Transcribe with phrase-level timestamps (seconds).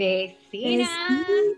[0.00, 0.88] Vecinas.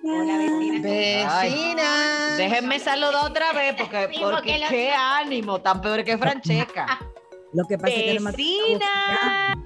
[0.03, 1.43] Hola, vecinas.
[1.43, 2.37] Vecinas.
[2.39, 6.99] Déjenme saludar otra vez porque, Sí, porque, porque lo- qué ánimo, tan peor que Francesca.
[7.55, 9.57] Lo que pasa es que no me- Vecinas.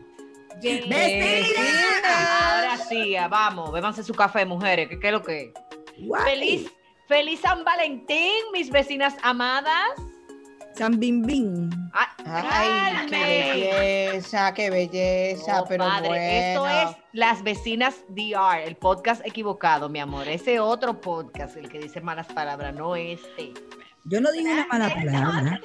[0.61, 2.03] Vecinas.
[2.43, 5.51] Ahora sí, vamos, bébanse su café, mujeres, que qué es lo que es.
[6.25, 6.71] Feliz,
[7.09, 9.89] feliz San Valentín, mis vecinas amadas.
[10.77, 11.71] San Bim Bim.
[11.93, 13.17] Ay, Ay, qué
[14.13, 16.67] belleza, qué belleza, No, pero padre, bueno.
[16.67, 20.29] esto es Las Vecinas DR, el podcast equivocado, mi amor.
[20.29, 23.55] Ese otro podcast, el que dice malas palabras, no este.
[24.05, 25.61] Yo no digo una mala palabra.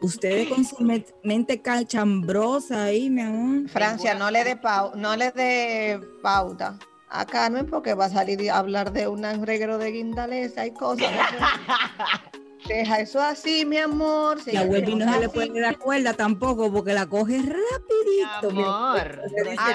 [0.00, 3.68] Ustedes con su me- mente calchambrosa ahí, mi amor.
[3.70, 6.78] Francia, no le dé pau, no le dé pauta.
[7.08, 11.08] A Carmen porque va a salir a hablar de un reguero de guindaleza y cosas.
[12.66, 14.38] Deja eso así, mi amor.
[14.46, 18.50] La Wendy no se le puede dar cuerda tampoco porque la coge Mi rapidito.
[18.52, 18.68] mira.
[18.68, 19.20] amor,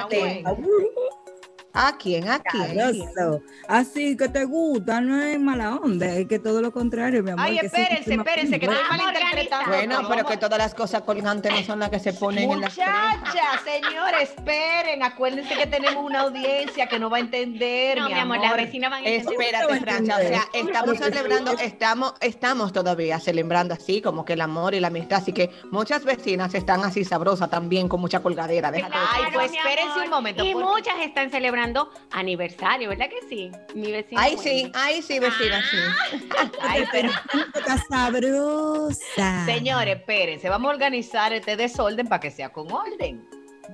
[0.09, 0.55] tema.
[1.81, 2.27] ¿A quién?
[2.27, 2.77] ¿A quién?
[3.69, 7.45] Así que te gusta, no es mala onda, es que todo lo contrario, mi amor.
[7.45, 9.69] Ay, espérense, espérense, que estoy malinterpretando.
[9.69, 12.75] Bueno, pero que todas las cosas colgantes no son las que se ponen en las
[12.75, 13.17] trejas.
[13.19, 15.03] Muchachas, señores, esperen.
[15.03, 18.57] Acuérdense que tenemos una audiencia que no va a entender, No, mi, mi amor, las
[18.57, 19.41] vecinas van a entender.
[19.41, 24.73] Espérate, Francia, o sea, estamos celebrando, estamos, estamos todavía celebrando así, como que el amor
[24.73, 28.69] y la amistad, así que muchas vecinas están así sabrosas también, con mucha colgadera.
[28.73, 31.68] Ay, pues espérense un momento, Y porque- muchas están celebrando
[32.11, 33.51] aniversario, ¿verdad que sí?
[33.75, 34.21] Mi vecina.
[34.21, 35.77] Ay, sí, ay, sí, vecina, sí.
[36.61, 37.09] Ay, pero
[37.55, 39.45] Está sabrosa.
[39.45, 43.27] Señores, espérense, vamos a organizar este desorden para que sea con orden.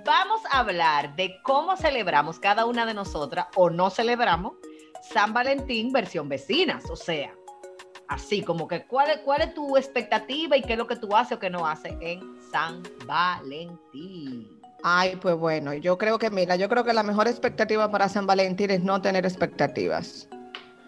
[0.05, 4.53] Vamos a hablar de cómo celebramos cada una de nosotras o no celebramos
[5.01, 7.33] San Valentín versión vecinas, o sea,
[8.07, 11.15] así como que cuál es, cuál es tu expectativa y qué es lo que tú
[11.15, 14.54] haces o qué no haces en San Valentín.
[14.87, 18.27] Ay, pues bueno, yo creo que, mira, yo creo que la mejor expectativa para San
[18.27, 20.29] Valentín es no tener expectativas.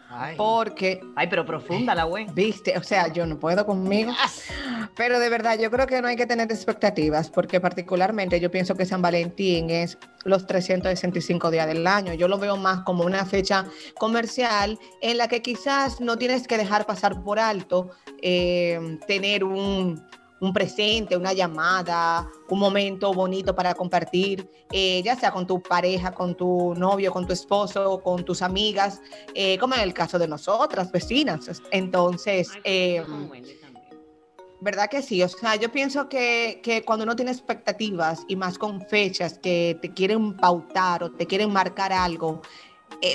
[0.07, 2.27] Ay, Porque, Ay, pero profunda la güey.
[2.31, 4.13] viste, o sea, yo no puedo conmigo.
[4.95, 8.75] Pero de verdad, yo creo que no hay que tener expectativas, porque particularmente yo pienso
[8.75, 12.13] que San Valentín es los 365 días del año.
[12.13, 13.65] Yo lo veo más como una fecha
[13.97, 17.89] comercial en la que quizás no tienes que dejar pasar por alto
[18.21, 20.05] eh, tener un,
[20.39, 26.13] un presente, una llamada, un momento bonito para compartir, eh, ya sea con tu pareja,
[26.13, 29.01] con tu novio, con tu esposo, con tus amigas,
[29.33, 31.61] eh, como en el caso de nosotras, vecinas.
[31.71, 33.03] Entonces, eh,
[34.59, 35.21] ¿Verdad que sí?
[35.21, 39.77] O sea, yo pienso que, que cuando uno tiene expectativas y más con fechas que
[39.83, 42.41] te quieren pautar o te quieren marcar algo,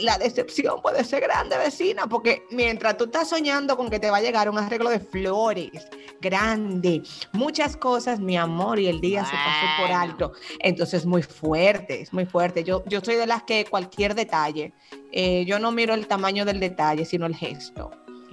[0.01, 4.19] la decepción puede ser grande, vecina, porque mientras tú estás soñando con que te va
[4.19, 5.89] a llegar un arreglo de flores
[6.21, 10.33] grande, muchas cosas, mi amor, y el día se pasó por alto.
[10.61, 12.65] Entonces, muy fuerte, es muy fuerte.
[12.65, 14.73] Yo, yo soy de las que cualquier detalle,
[15.11, 17.91] eh, yo no miro el tamaño del detalle, sino el gesto.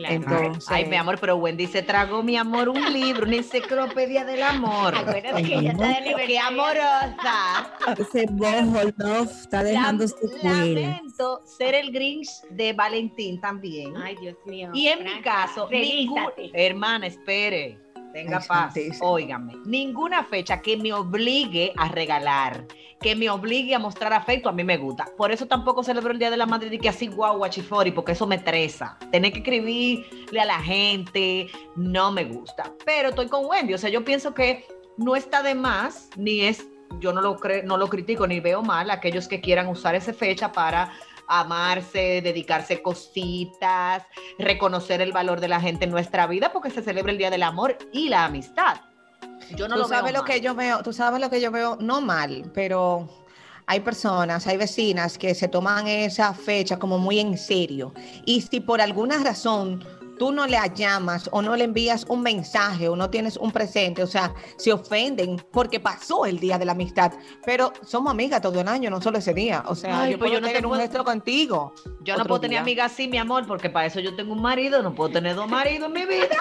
[0.08, 4.42] Entonces, Ay, mi amor, pero Wendy se tragó, mi amor, un libro, una enciclopedia del
[4.44, 4.96] amor.
[4.96, 6.26] Acuérdate que ella está de.
[6.28, 7.72] ¡Qué amorosa!
[7.98, 10.16] Ese bojo love está dejando su.
[10.44, 13.96] Lamento ser el Grinch de Valentín también.
[13.98, 14.72] Ay, Dios mío.
[14.74, 17.80] y en mi Franca, caso, ningún- hermana, espere.
[18.14, 19.54] Tenga paz, óigame.
[19.66, 22.66] Ninguna fecha que me obligue a regalar,
[23.00, 25.06] que me obligue a mostrar afecto, a mí me gusta.
[25.16, 28.14] Por eso tampoco celebro el Día de la Madre y que así guau, guachifori, porque
[28.14, 28.98] eso me estresa.
[29.12, 32.74] Tener que escribirle a la gente, no me gusta.
[32.86, 34.66] Pero estoy con Wendy, o sea, yo pienso que
[34.98, 36.66] no está de más, ni es,
[37.00, 39.94] yo no lo, cre- no lo critico ni veo mal a aquellos que quieran usar
[39.96, 40.92] esa fecha para
[41.30, 44.04] amarse, dedicarse cositas,
[44.38, 47.44] reconocer el valor de la gente en nuestra vida, porque se celebra el Día del
[47.44, 48.78] Amor y la Amistad.
[49.56, 50.32] Yo no tú lo veo sabes lo mal.
[50.32, 53.08] que yo veo, tú sabes lo que yo veo, no mal, pero
[53.68, 57.94] hay personas, hay vecinas que se toman esa fecha como muy en serio.
[58.26, 59.86] Y si por alguna razón
[60.20, 64.04] tú no le llamas o no le envías un mensaje o no tienes un presente,
[64.04, 67.14] o sea, se ofenden porque pasó el día de la amistad.
[67.46, 69.64] Pero somos amigas todo el año, no solo ese día.
[69.66, 71.74] O sea, Ay, yo pues puedo yo no te tener un puedo- gesto contigo.
[72.02, 74.84] Yo no puedo tener amigas así, mi amor, porque para eso yo tengo un marido,
[74.84, 76.36] no puedo tener dos maridos en mi vida.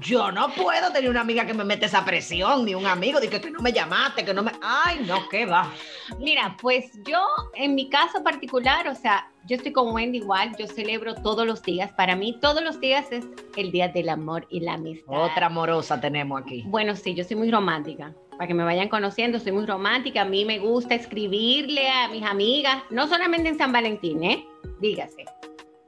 [0.00, 3.28] Yo no puedo tener una amiga que me mete esa presión, ni un amigo, de
[3.28, 4.52] que, que no me llamaste, que no me...
[4.62, 5.72] Ay, no, qué va.
[6.20, 7.20] Mira, pues yo
[7.54, 11.62] en mi caso particular, o sea, yo estoy con Wendy igual, yo celebro todos los
[11.62, 11.90] días.
[11.92, 13.24] Para mí todos los días es
[13.56, 15.06] el día del amor y la amistad.
[15.24, 16.62] Otra amorosa tenemos aquí.
[16.66, 18.12] Bueno, sí, yo soy muy romántica.
[18.32, 20.20] Para que me vayan conociendo, soy muy romántica.
[20.22, 24.46] A mí me gusta escribirle a mis amigas, no solamente en San Valentín, ¿eh?
[24.80, 25.24] Dígase.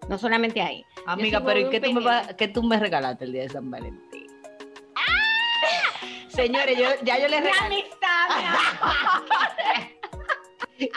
[0.08, 0.84] No solamente ahí.
[1.06, 2.04] Amiga, pero ¿y qué tú, me pendiente.
[2.26, 4.26] vas- qué tú me regalaste el día de San Valentín?
[6.28, 7.66] Señores, yo, ya yo les regalé.
[7.66, 8.28] amistad.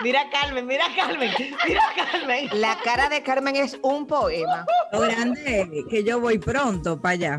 [0.04, 1.32] Mira a Carmen, mira a Carmen,
[1.68, 2.50] mira a Carmen.
[2.54, 4.66] La cara de Carmen es un poema.
[4.92, 7.38] Lo grande es que yo voy pronto para allá.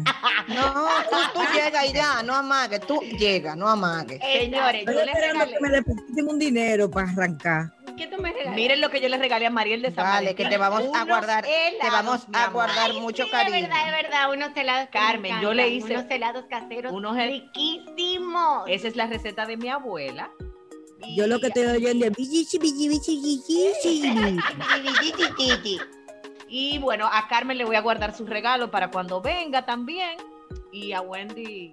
[0.48, 4.20] No, tú, tú llegas y ya, no amagues, tú llegas, no amagues.
[4.20, 5.52] Señores, yo Estoy les esperando regalé.
[5.56, 7.70] que me depositen un dinero para arrancar.
[7.96, 8.56] ¿Qué tú me regalas?
[8.56, 11.04] Miren lo que yo le regalé a Mariel de San Vale, que te vamos a
[11.04, 13.54] guardar, te vamos a guardar Ay, mucho sí, cariño.
[13.54, 14.88] De verdad, de verdad, unos helados.
[14.90, 18.64] Carmen, yo le hice unos helados caseros unos hel- riquísimos.
[18.66, 20.30] Esa es la receta de mi abuela.
[21.16, 22.12] Yo lo que estoy oyendo es.
[26.48, 30.16] Y bueno, a Carmen le voy a guardar su regalo para cuando venga también.
[30.72, 31.72] Y a Wendy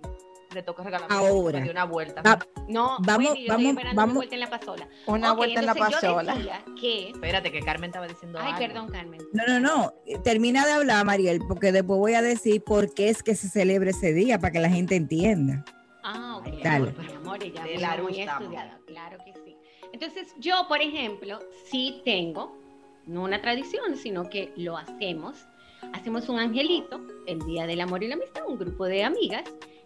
[0.53, 1.59] le toca regalar Ahora.
[1.69, 2.21] una vuelta.
[2.21, 4.11] Va- No, Vamos, Wendy, yo estoy vamos, esperando vamos.
[4.11, 4.87] una vuelta en la pasola.
[5.07, 6.35] Una vuelta en la pasola.
[6.79, 7.09] que...
[7.09, 8.59] Espérate, que Carmen estaba diciendo Ay, algo.
[8.59, 9.21] perdón, Carmen.
[9.33, 9.93] No, no, no.
[10.23, 13.91] Termina de hablar, Mariel, porque después voy a decir por qué es que se celebra
[13.91, 15.63] ese día, para que la gente entienda.
[16.03, 16.47] Ah, ok.
[16.63, 16.93] Dale.
[17.41, 18.41] Ella De la muy estamos.
[18.43, 18.79] estudiada.
[18.87, 19.55] Claro que sí.
[19.93, 22.57] Entonces, yo, por ejemplo, sí tengo,
[23.05, 25.45] no una tradición, sino que lo hacemos.
[25.93, 29.43] Hacemos un angelito el Día del Amor y la Amistad, un grupo de amigas,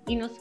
[0.08, 0.32] y nos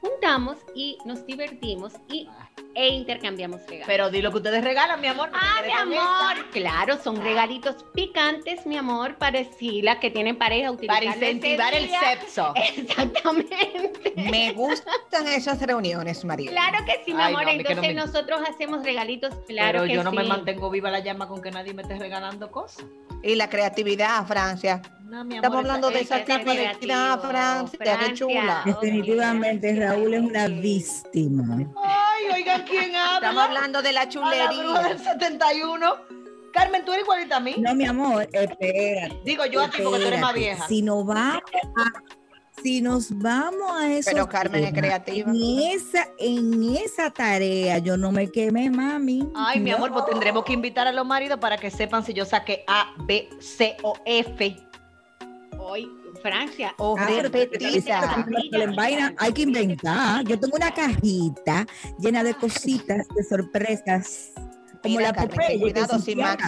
[0.00, 2.28] juntamos y nos divertimos y,
[2.74, 3.86] e intercambiamos regalos.
[3.86, 5.30] Pero di lo que ustedes regalan, mi amor.
[5.32, 5.82] Ah, mi esta.
[5.82, 11.14] amor, claro, son regalitos picantes, mi amor, para si las que tienen pareja utilizar Para
[11.14, 12.52] incentivar el sexo.
[12.76, 14.12] Exactamente.
[14.16, 16.50] Me gustan esas reuniones, María.
[16.50, 17.44] Claro que sí, mi Ay, amor.
[17.44, 20.90] no, no Entonces me- nosotros hacemos regalitos, claro Pero que yo no me mantengo viva
[20.90, 22.84] la llama con que nadie me esté regalando cosas.
[23.22, 24.80] Y la creatividad, Francia.
[25.04, 28.14] No, mi Estamos amor, hablando de esa creatividad, creativo, Francia, qué Francia.
[28.14, 28.62] chula.
[28.64, 31.56] Definitivamente, Raúl es una víctima.
[32.18, 33.14] Ay, oigan, ¿quién habla?
[33.28, 34.88] Estamos hablando de la A la bruja chulería.
[34.88, 35.94] del 71.
[36.52, 37.54] Carmen, tú eres igualita a mí.
[37.58, 39.20] No, mi amor, espérate.
[39.24, 40.66] Digo yo a ti porque tú eres más vieja.
[40.66, 41.42] Si nos vamos
[41.76, 41.92] a,
[42.62, 44.10] si nos vamos a eso.
[44.12, 45.30] Pero Carmen es creativa.
[45.30, 49.28] En esa, en esa tarea yo no me quemé, mami.
[49.36, 49.76] Ay, mi No.
[49.76, 52.92] amor, pues tendremos que invitar a los maridos para que sepan si yo saqué A,
[53.04, 54.56] B, C o F.
[55.58, 55.88] Hoy,
[56.18, 56.74] Francia.
[56.78, 58.24] O Ah, repetida.
[59.18, 60.24] hay que inventar.
[60.24, 61.66] Yo tengo una cajita
[61.98, 64.32] llena de cositas, de sorpresas.
[64.82, 66.44] Como Mira, la Carmen, Popeye ten cuidado si Max,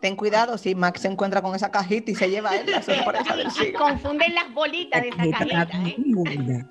[0.00, 2.82] ten cuidado si Max se encuentra con esa cajita y se lleva a él la
[2.82, 3.78] sorpresa del siglo.
[3.80, 5.94] Confunden las bolitas de esa cajita, ¿eh?
[5.96, 6.70] bien guarda.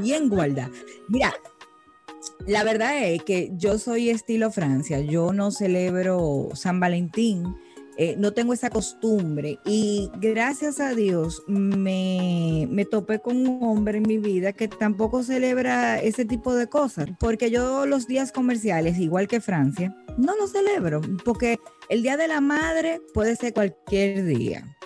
[0.00, 0.70] Bien guarda.
[1.08, 1.34] Mira,
[2.46, 5.00] la verdad es que yo soy estilo Francia.
[5.00, 7.56] Yo no celebro San Valentín.
[7.96, 13.98] Eh, no tengo esa costumbre y gracias a Dios me, me topé con un hombre
[13.98, 18.98] en mi vida que tampoco celebra ese tipo de cosas, porque yo los días comerciales,
[18.98, 21.58] igual que Francia, no los celebro, porque
[21.88, 24.76] el Día de la Madre puede ser cualquier día.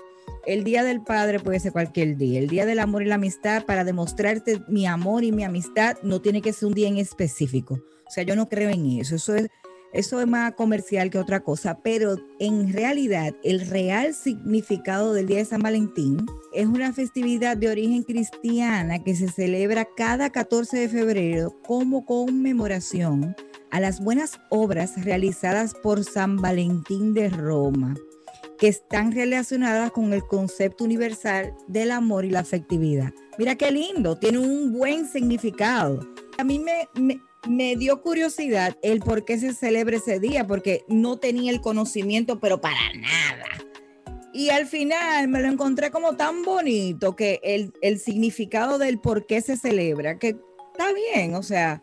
[0.47, 2.41] El Día del Padre puede ser cualquier día.
[2.41, 6.23] El Día del Amor y la Amistad, para demostrarte mi amor y mi amistad, no
[6.23, 7.81] tiene que ser un día en específico.
[8.07, 9.17] O sea, yo no creo en eso.
[9.17, 9.49] Eso es,
[9.92, 11.80] eso es más comercial que otra cosa.
[11.83, 17.71] Pero en realidad, el real significado del Día de San Valentín es una festividad de
[17.71, 23.35] origen cristiana que se celebra cada 14 de febrero como conmemoración
[23.71, 27.95] a las buenas obras realizadas por San Valentín de Roma
[28.59, 33.12] que están relacionadas con el concepto universal del amor y la afectividad.
[33.38, 36.00] Mira qué lindo, tiene un buen significado.
[36.38, 40.85] A mí me, me, me dio curiosidad el por qué se celebra ese día, porque
[40.88, 43.47] no tenía el conocimiento, pero para nada.
[44.33, 49.26] Y al final me lo encontré como tan bonito que el, el significado del por
[49.26, 50.37] qué se celebra, que
[50.73, 51.83] está bien, o sea,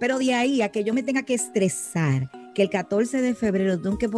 [0.00, 3.80] pero de ahí a que yo me tenga que estresar que el 14 de febrero
[3.80, 4.10] tengo que,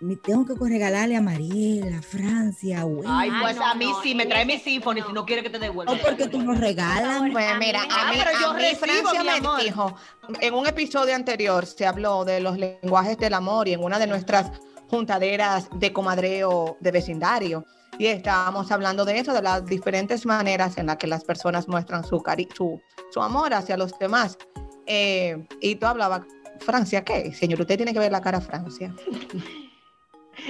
[0.00, 3.06] me tengo que regalarle a Mariela, a Francia, a Wendy.
[3.08, 5.06] Ay, pues no, a mí no, sí, me trae mi symphony no.
[5.08, 5.92] si no quiere que te devuelva.
[5.94, 7.32] No, porque tú nos regalan.
[7.32, 9.62] Pues mira, me- a mí, pero yo a mí recibo, Francia mi me amor.
[9.62, 9.96] dijo,
[10.40, 14.06] en un episodio anterior se habló de los lenguajes del amor y en una de
[14.06, 14.50] nuestras
[14.88, 17.64] juntaderas de comadreo de vecindario.
[17.98, 22.04] Y estábamos hablando de eso, de las diferentes maneras en las que las personas muestran
[22.04, 22.80] su, cari su,
[23.10, 24.38] su amor hacia los demás.
[24.86, 26.22] Eh, y tú hablabas,
[26.60, 27.32] Francia, ¿qué?
[27.32, 28.94] Señor, usted tiene que ver la cara a Francia.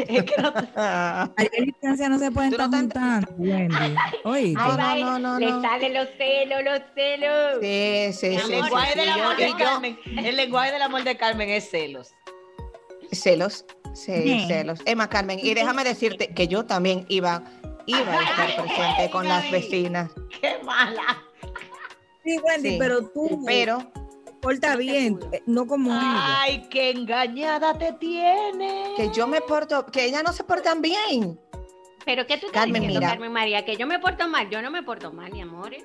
[0.06, 1.32] Es que no- Mariela
[1.66, 3.94] y Francia no se pueden no estar juntando, Wendy.
[4.22, 5.60] Oye, No, va, no, no, le no.
[5.62, 7.58] salen los celos, los celos.
[7.60, 8.26] Sí, sí, sí.
[8.36, 11.02] el sí, lenguaje sí, del amor yo- de y yo- Carmen, el lenguaje del amor
[11.02, 12.10] de Carmen es celos.
[13.10, 13.64] Celos,
[13.94, 14.44] sí, Sí.
[14.46, 14.78] celos.
[14.84, 17.42] Emma Carmen, y déjame decirte que yo también iba,
[17.86, 21.24] iba a estar presente con las vecinas, Qué mala.
[22.24, 22.76] sí, Wendy, sí.
[22.78, 23.90] pero tú pero
[24.40, 26.40] porta bien, eh, no como ella.
[26.42, 28.94] Ay, qué engañada te tiene.
[28.96, 31.38] que yo me porto, que ellas no se portan bien.
[32.04, 33.10] Pero ¿qué tú estás Carmen, diciendo, mira.
[33.12, 33.64] Carmen María?
[33.64, 34.48] Que yo me porto mal.
[34.50, 35.74] Yo no me porto mal, mi amor.
[35.74, 35.84] ¿eh?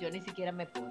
[0.00, 0.90] Yo ni siquiera me puedo.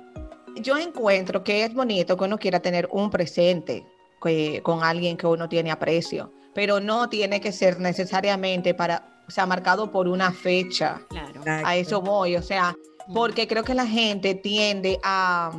[0.56, 3.86] Yo encuentro que es bonito que uno quiera tener un presente
[4.22, 9.32] que- con alguien que uno tiene aprecio, pero no tiene que ser necesariamente para, o
[9.32, 11.02] sea, marcado por una fecha.
[11.10, 11.42] Claro.
[11.46, 12.76] A eso voy, o sea,
[13.14, 15.52] porque creo que la gente tiende a,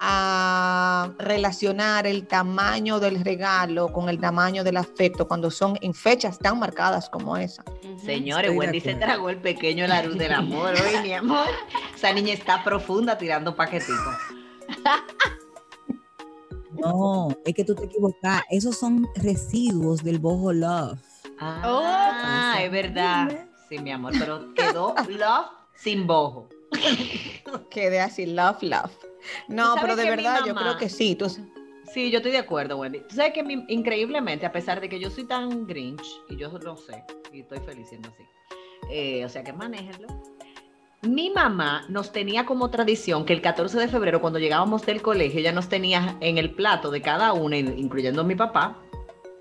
[0.00, 6.38] a relacionar el tamaño del regalo con el tamaño del afecto cuando son en fechas
[6.38, 7.64] tan marcadas como esa.
[8.04, 11.46] Señores, Estoy Wendy se tragó el pequeño la luz del amor hoy, mi amor.
[11.94, 14.14] Esa niña está profunda tirando paquetitos.
[16.72, 18.42] No, es que tú te equivocas.
[18.50, 20.98] Esos son residuos del boho love.
[21.38, 21.62] Ah,
[22.56, 22.60] Oh.
[22.60, 23.46] es verdad.
[23.68, 26.48] Sí, mi amor, pero quedó love sin bojo.
[27.70, 28.90] Quede así, love, love.
[29.48, 31.14] No, pero de verdad, yo creo que sí.
[31.14, 31.26] Tú,
[31.92, 33.00] Sí, yo estoy de acuerdo, Wendy.
[33.08, 36.48] Tú sabes que mi- increíblemente, a pesar de que yo soy tan grinch, y yo
[36.58, 38.22] lo sé, y estoy feliz siendo así,
[38.90, 40.08] eh, o sea que manéjenlo.
[41.02, 45.38] Mi mamá nos tenía como tradición que el 14 de febrero, cuando llegábamos del colegio,
[45.40, 48.78] ella nos tenía en el plato de cada una, incluyendo a mi papá,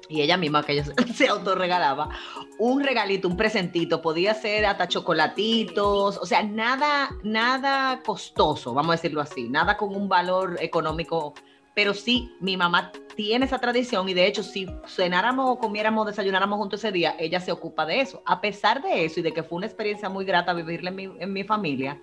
[0.10, 2.10] y ella misma, que ella se, autorregalaba,
[2.58, 8.96] un regalito, un presentito, podía ser hasta chocolatitos, o sea, nada, nada costoso, vamos a
[8.98, 11.34] decirlo así, nada con un valor económico,
[11.76, 16.82] pero sí, mi mamá tiene esa tradición y de hecho, si cenáramos, comiéramos, desayunáramos juntos
[16.82, 18.22] ese día, ella se ocupa de eso.
[18.26, 21.04] A pesar de eso y de que fue una experiencia muy grata vivirla en mi,
[21.20, 22.00] en mi familia,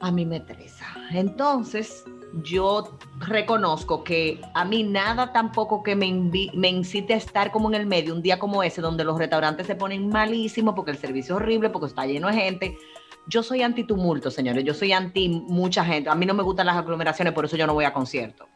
[0.00, 0.86] a mí me estresa.
[1.12, 2.04] Entonces,
[2.42, 6.12] yo reconozco que a mí nada tampoco que me,
[6.54, 9.66] me incite a estar como en el medio un día como ese, donde los restaurantes
[9.66, 12.78] se ponen malísimos porque el servicio es horrible, porque está lleno de gente.
[13.26, 14.64] Yo soy anti tumulto, señores.
[14.64, 16.10] Yo soy anti mucha gente.
[16.10, 18.48] A mí no me gustan las aglomeraciones, por eso yo no voy a conciertos.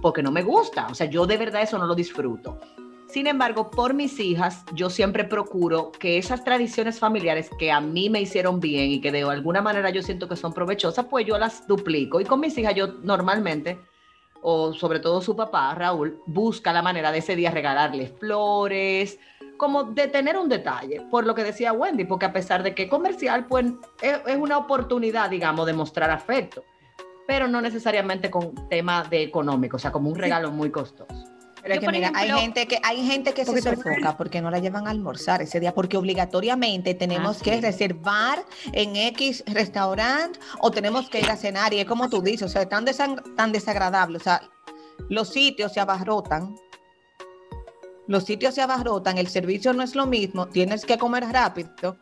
[0.00, 0.88] Porque no me gusta.
[0.88, 2.60] O sea, yo de verdad eso no lo disfruto.
[3.12, 8.08] Sin embargo, por mis hijas, yo siempre procuro que esas tradiciones familiares que a mí
[8.08, 11.36] me hicieron bien y que de alguna manera yo siento que son provechosas, pues yo
[11.36, 12.22] las duplico.
[12.22, 13.78] Y con mis hijas yo normalmente,
[14.40, 19.18] o sobre todo su papá, Raúl, busca la manera de ese día regalarle flores,
[19.58, 22.84] como de tener un detalle, por lo que decía Wendy, porque a pesar de que
[22.84, 23.66] es comercial, pues
[24.00, 26.64] es, es una oportunidad, digamos, de mostrar afecto,
[27.26, 31.31] pero no necesariamente con tema de económico, o sea, como un regalo muy costoso.
[31.62, 34.50] Pero es Yo, que mira, hay gente que hay gente que se sofoca porque no
[34.50, 37.60] la llevan a almorzar ese día, porque obligatoriamente tenemos Ah, que sí.
[37.60, 42.42] reservar en X restaurante o tenemos que ir a cenar y es como tú dices,
[42.42, 44.42] o sea, tan, desan- tan desagradable, o sea,
[45.08, 46.56] los sitios se abarrotan,
[48.08, 51.96] los sitios se abarrotan, el servicio no es lo mismo, tienes que comer rápido.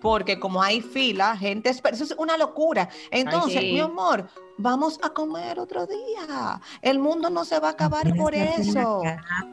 [0.00, 1.94] Porque como hay fila, gente espera.
[1.94, 2.88] Eso es una locura.
[3.10, 3.72] Entonces, sí.
[3.72, 4.28] mi amor,
[4.58, 6.60] vamos a comer otro día.
[6.82, 9.02] El mundo no se va a acabar por eso.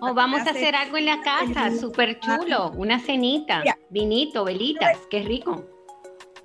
[0.01, 2.71] O vamos a hacer- hacer algo en la casa, súper chulo.
[2.77, 3.77] Una cenita, Mira.
[3.89, 5.65] vinito, velitas, qué rico.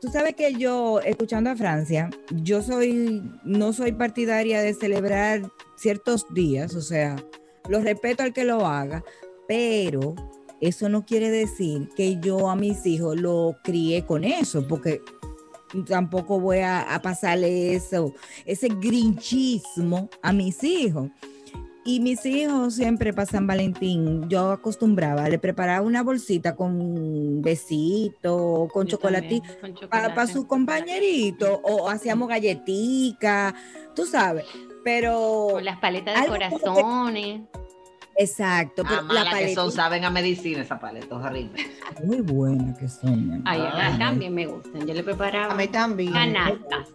[0.01, 5.43] Tú sabes que yo, escuchando a Francia, yo soy, no soy partidaria de celebrar
[5.77, 7.15] ciertos días, o sea,
[7.69, 9.05] lo respeto al que lo haga,
[9.47, 10.17] pero
[10.63, 15.03] eso no quiere decir que yo a mis hijos lo crié con eso, porque
[15.87, 18.15] tampoco voy a, a pasarle eso,
[18.47, 21.11] ese grinchismo a mis hijos.
[21.85, 28.69] Y mis hijos siempre para San Valentín, yo acostumbraba, le preparaba una bolsita con besito,
[28.73, 30.33] con chocolatito con para chocolate.
[30.33, 33.53] su compañerito o hacíamos galletica,
[33.97, 34.45] tú sabes,
[34.85, 37.41] pero Con las paletas de que- corazones.
[38.17, 41.63] Exacto, pero Ah, la mala que son, paleta saben a medicina esa paleta, horrible.
[42.05, 43.29] muy buena que son.
[43.29, 43.43] mi amor.
[43.47, 44.87] Ay, a mí también me gustan.
[44.87, 46.13] Yo le preparaba A mí también.
[46.13, 46.89] canastas.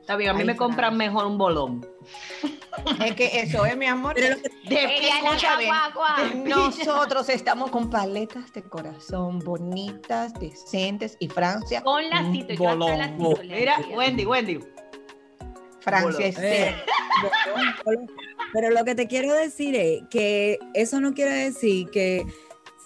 [0.00, 1.86] Está bien, a mí Ay, me compran mejor un bolón.
[3.04, 4.14] Es que eso es, mi amor.
[4.14, 6.16] Pero lo que- De- guagua.
[6.46, 11.82] nosotros estamos con paletas de corazón bonitas, decentes y Francia.
[11.82, 12.96] Con lacito, yo hasta bolongo.
[13.36, 13.76] lacito Mira.
[13.96, 14.60] Wendy, Wendy.
[15.82, 16.74] Francia Eh,
[18.52, 22.24] Pero lo que te quiero decir es que eso no quiere decir que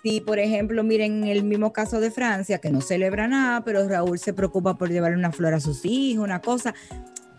[0.02, 4.18] si, por ejemplo, miren el mismo caso de Francia, que no celebra nada, pero Raúl
[4.18, 6.74] se preocupa por llevarle una flor a sus hijos, una cosa.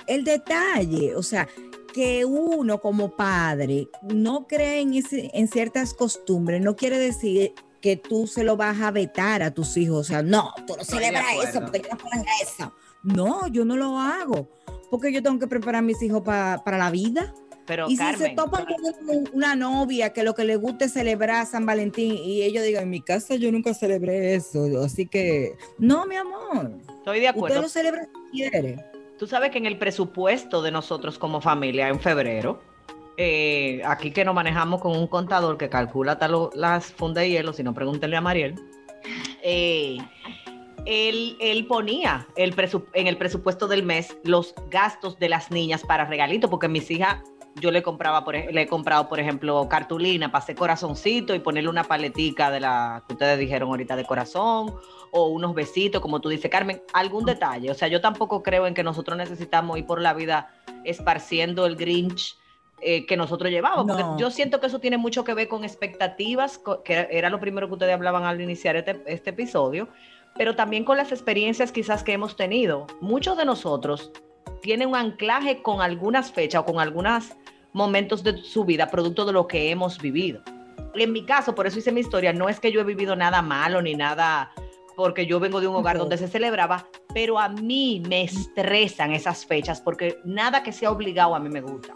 [0.08, 1.48] El detalle, o sea,
[1.94, 7.96] que uno como padre no cree en, ese- en ciertas costumbres, no quiere decir que
[7.96, 9.98] tú se lo vas a vetar a tus hijos.
[10.00, 12.74] O sea, no, tú no celebras eso porque yo no eso.
[13.04, 14.50] No, yo no lo hago.
[14.90, 17.34] Porque yo tengo que preparar a mis hijos pa- para la vida.
[17.66, 18.76] Pero Y si se topan con
[19.18, 22.84] un- una novia que lo que le gusta es celebrar San Valentín y ellos digan,
[22.84, 27.38] en mi casa yo nunca celebré eso, así que, no, mi amor, estoy de usted
[27.38, 27.62] acuerdo.
[27.64, 28.86] lo celebra si quiere.
[29.20, 32.62] Tú sabes que en el presupuesto de nosotros como familia en febrero,
[33.18, 37.32] eh, aquí que nos manejamos con un contador que calcula hasta lo- las fundas de
[37.32, 38.56] hielo, si no pregúntenle a Mariel,
[39.44, 39.98] eh,
[40.88, 42.56] él, él ponía el
[42.94, 47.22] en el presupuesto del mes los gastos de las niñas para regalitos, porque mis hijas,
[47.56, 51.70] yo le compraba, por, le he comprado, por ejemplo, cartulina para hacer corazoncito y ponerle
[51.70, 54.74] una paletica de la que ustedes dijeron ahorita de corazón,
[55.12, 57.72] o unos besitos, como tú dices, Carmen, algún detalle.
[57.72, 60.54] O sea, yo tampoco creo en que nosotros necesitamos ir por la vida
[60.86, 62.38] esparciendo el Grinch
[62.80, 64.20] eh, que nosotros llevamos, porque No.
[64.20, 67.68] yo siento que eso tiene mucho que ver con expectativas, que era- era lo primero
[67.68, 69.88] que ustedes hablaban al iniciar este, este episodio,
[70.38, 72.88] pero también con las experiencias quizás que hemos tenido.
[73.02, 74.12] Muchos de nosotros
[74.62, 77.34] tienen un anclaje con algunas fechas o con algunos
[77.74, 80.42] momentos de su vida, producto de lo que hemos vivido.
[80.96, 83.42] En mi caso, por eso hice mi historia, no es que yo he vivido nada
[83.42, 84.52] malo ni nada
[84.96, 86.02] porque yo vengo de un hogar No.
[86.04, 91.36] donde se celebraba, pero a mí me estresan esas fechas porque nada que sea obligado
[91.36, 91.94] a mí me gusta.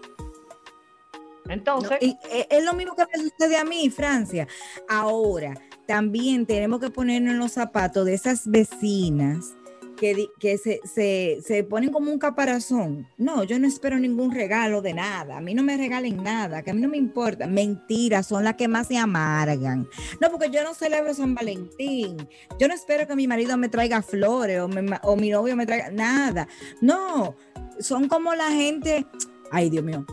[1.49, 4.47] Entonces, No, y, eh, es lo mismo que me sucede a mí, Francia.
[4.87, 5.53] Ahora,
[5.91, 9.57] también tenemos que ponernos en los zapatos de esas vecinas
[9.97, 13.09] que, que se, se, se ponen como un caparazón.
[13.17, 15.35] No, yo no espero ningún regalo de nada.
[15.35, 17.45] A mí no me regalen nada, que a mí no me importa.
[17.45, 19.85] Mentiras, son las que más se amargan.
[20.21, 22.25] No, porque yo no celebro San Valentín.
[22.57, 26.47] Yo no espero que mi marido me traiga flores o mi novio me traiga nada.
[26.79, 27.35] No,
[27.81, 29.05] son como la gente.
[29.51, 30.05] Ay, Dios mío.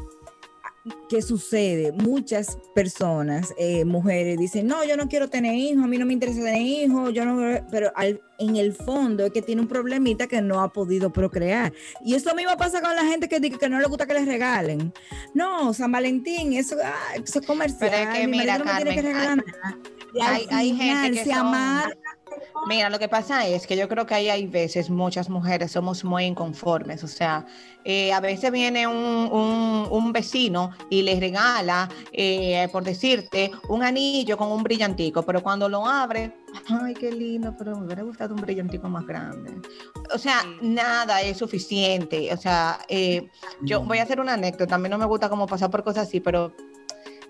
[1.08, 1.92] ¿Qué sucede?
[1.92, 6.12] Muchas personas, eh, mujeres, dicen, no, yo no quiero tener hijos, a mí no me
[6.12, 10.26] interesa tener hijos, yo no, pero al- en el fondo es que tiene un problemita
[10.26, 11.72] que no ha podido procrear.
[12.04, 14.26] Y eso mismo pasa con la gente que dice que no le gusta que les
[14.26, 14.92] regalen.
[15.34, 17.90] No, San Valentín, eso, ah, eso es comercial.
[17.90, 19.78] Pero es que mi mira, marido no me tiene que Carmen, regalar nada.
[20.14, 21.92] Y al hay- hay gente que se son-.
[22.66, 26.04] Mira, lo que pasa es que yo creo que ahí hay veces, muchas mujeres somos
[26.04, 27.02] muy inconformes.
[27.02, 27.46] O sea,
[27.84, 28.94] eh, a veces viene un,
[29.32, 35.42] un- un vecino y le regala, eh, por decirte, un anillo con un brillantico, pero
[35.42, 36.34] cuando lo abre,
[36.68, 39.50] ay, qué lindo, pero me hubiera gustado un brillantico más grande.
[40.12, 42.32] O sea, nada es suficiente.
[42.34, 43.30] O sea, eh,
[43.62, 44.74] yo voy a hacer una anécdota.
[44.74, 46.54] A mí no me gusta como pasar por cosas así, pero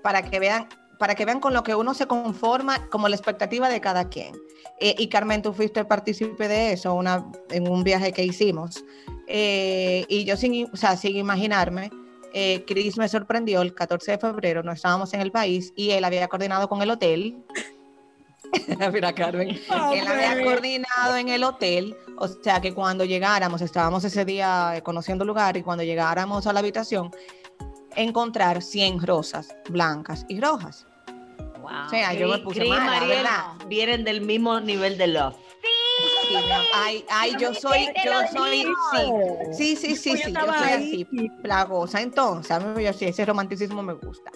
[0.02, 0.66] para que vean,
[0.98, 4.34] para que vean con lo que uno se conforma, como la expectativa de cada quien.
[4.80, 8.84] Eh, y Carmen, tú fuiste partícipe de eso una, en un viaje que hicimos.
[9.26, 11.90] Eh, y yo sin, o sea, sin imaginarme,
[12.32, 16.04] eh, Chris me sorprendió el 14 de febrero, no estábamos en el país y él
[16.04, 17.36] había coordinado con el hotel.
[18.92, 19.50] Mira, Carmen.
[19.50, 24.82] Él había coordinado en el hotel, o sea que cuando llegáramos, estábamos ese día eh,
[24.82, 27.10] conociendo el lugar y cuando llegáramos a la habitación,
[27.98, 30.86] encontrar 100 rosas blancas y rojas.
[31.60, 31.86] Wow.
[31.86, 33.44] O sea, yo me puse mala, Mariel ¿verdad?
[33.66, 35.36] vienen del mismo nivel de love.
[36.28, 36.34] Sí,
[36.74, 38.66] ay, ay, yo soy, yo soy,
[39.52, 41.06] sí, sí, sí, sí, yo sí, yo estaba soy así,
[41.42, 42.00] plagosa.
[42.00, 44.30] Entonces, a mí yo sí, ese romanticismo me gusta.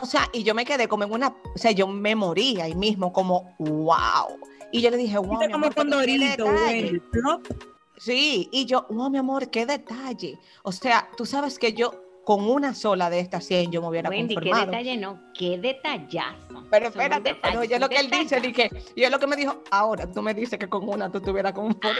[0.00, 2.74] O sea, y yo me quedé como en una, o sea, yo me morí ahí
[2.74, 4.38] mismo, como, wow.
[4.72, 6.84] Y yo le dije, wow, mi como amor, con Dorito, detalle".
[6.84, 7.00] Wendy.
[7.00, 7.46] Plop.
[7.96, 10.38] Sí, y yo, wow, mi amor, qué detalle.
[10.62, 14.10] O sea, tú sabes que yo con una sola de estas 100 yo me hubiera
[14.10, 14.66] Wendy, qué conformado.
[14.66, 16.62] detalle, no, qué detallazo.
[16.70, 19.34] Pero espérate, detalle, pero yo lo que él dice, dije, y él lo que me
[19.34, 21.96] dijo, ahora tú me dices que con una tú estuvieras conformado.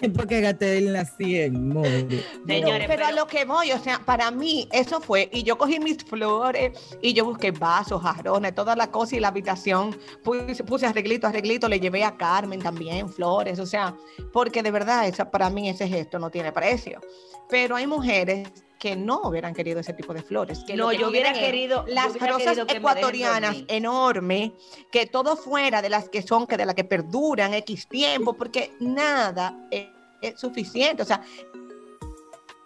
[0.00, 2.24] Es porque gasté en la 100, more.
[2.44, 5.78] Señores, pero, a lo que voy, o sea, para mí eso fue, y yo cogí
[5.78, 10.86] mis flores, y yo busqué vasos, jarrones, toda la cosa y la habitación, puse, puse
[10.86, 13.94] arreglito, arreglito, le llevé a Carmen también flores, o sea,
[14.32, 17.00] porque de verdad, esa, para mí ese gesto no tiene precio.
[17.48, 20.62] Pero hay mujeres que no hubieran querido ese tipo de flores.
[20.66, 21.84] Que No, que yo hubiera querido.
[21.88, 24.52] las hubiera rosas querido ecuatorianas enormes,
[24.90, 28.72] que todo fuera de las que son, que de las que perduran X tiempo, porque
[28.80, 29.86] nada es,
[30.20, 31.02] es suficiente.
[31.02, 31.22] O sea,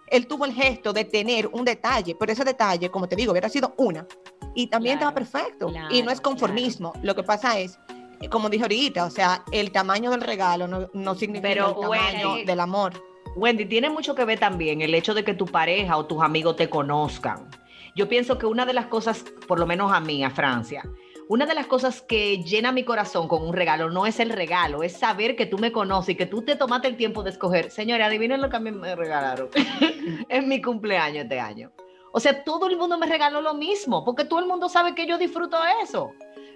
[0.07, 3.47] él tuvo el gesto de tener un detalle, pero ese detalle, como te digo, hubiera
[3.47, 4.05] sido una.
[4.55, 5.71] Y también Claro, estaba perfecto.
[5.91, 6.93] y no es conformismo.
[7.03, 7.77] Lo que pasa es,
[8.29, 12.35] como dije ahorita, o sea, el tamaño del regalo no, no significa Pero, el tamaño
[12.45, 12.93] del amor.
[13.39, 16.57] Wendy, tiene mucho que ver también el hecho de que tu pareja o tus amigos
[16.57, 17.49] te conozcan.
[17.95, 20.83] Yo pienso que una de las cosas, por lo menos a mí, a Francia,
[21.29, 24.83] una de las cosas que llena mi corazón con un regalo no es el regalo,
[24.83, 27.71] es saber que tú me conoces y que tú te tomaste el tiempo de escoger.
[27.71, 29.49] Señores, adivinen lo que a mí me regalaron.
[30.29, 31.71] es mi cumpleaños este año.
[32.11, 35.05] O sea, todo el mundo me regaló lo mismo, porque todo el mundo sabe que
[35.05, 36.11] yo disfruto eso.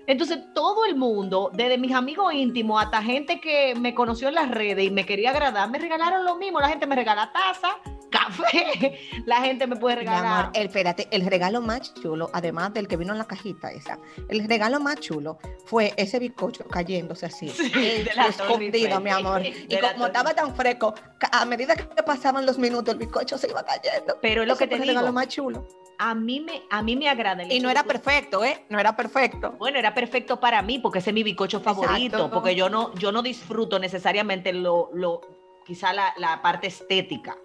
[0.05, 4.51] Entonces, todo el mundo, desde mis amigos íntimos hasta gente que me conoció en las
[4.51, 6.59] redes y me quería agradar, me regalaron lo mismo.
[6.59, 7.77] La gente me regala taza,
[8.13, 10.25] café, la gente me puede Mi regalar.
[10.45, 13.97] amor, el, espérate, el regalo más chulo, además del que vino en la cajita esa,
[14.29, 19.09] el regalo más chulo fue ese bizcocho cayéndose así, Sí, eh, de la escondido, mi
[19.09, 19.41] amor.
[19.73, 20.93] Y como estaba tan fresco,
[21.31, 24.17] a medida que pasaban los minutos, el bizcocho se iba cayendo.
[24.21, 25.13] Pero es lo que te fue el regalo digo.
[25.13, 25.67] más chulo.
[25.97, 27.43] A mí me, a mí me agrada.
[27.43, 28.65] el Y no era perfecto, ¿eh?
[28.69, 29.51] No era perfecto.
[29.57, 32.31] Bueno, era perfecto para mí porque ese es mi bicocho favorito, Exacto.
[32.31, 35.21] porque yo no, yo no disfruto necesariamente lo, lo
[35.65, 37.37] quizá la, la parte estética.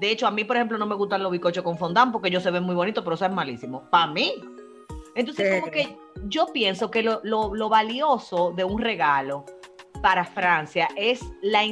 [0.00, 2.42] De hecho, a mí, por ejemplo, no me gustan los bicochos con fondant porque ellos
[2.42, 3.84] se ven muy bonitos, pero eso es malísimo.
[3.90, 4.34] Para mí.
[5.14, 9.44] Entonces, como que yo pienso que lo, lo- lo valioso de un regalo
[10.00, 11.62] para Francia es la,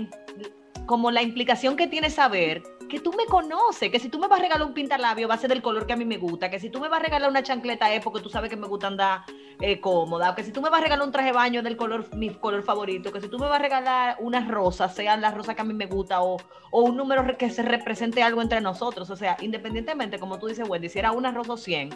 [0.87, 4.39] como la implicación que tiene saber que tú me conoces, que si tú me vas
[4.39, 6.61] a regalar un pintalabio va a ser del color que a mí me gusta, que
[6.61, 8.89] si tú me vas a regalar una chancleta es porque tú sabes que me gusta
[8.89, 9.23] andar
[9.61, 12.15] eh, cómoda, que si tú me vas a regalar un traje de baño del color,
[12.17, 15.55] mi color favorito, que si tú me vas a regalar unas rosas, sean las rosas
[15.55, 16.37] que a mí me gusta o,
[16.71, 20.69] o un número que se represente algo entre nosotros, o sea, independientemente, como tú dices,
[20.69, 21.91] Wendy, si era una rosa o 100,